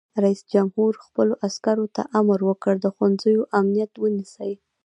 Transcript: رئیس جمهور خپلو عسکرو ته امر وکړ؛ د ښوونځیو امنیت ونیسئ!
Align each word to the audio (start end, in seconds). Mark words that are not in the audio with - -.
رئیس 0.23 0.41
جمهور 0.53 0.91
خپلو 1.05 1.33
عسکرو 1.47 1.85
ته 1.95 2.01
امر 2.19 2.39
وکړ؛ 2.49 2.75
د 2.83 2.85
ښوونځیو 2.95 3.49
امنیت 3.59 3.91
ونیسئ! 3.97 4.51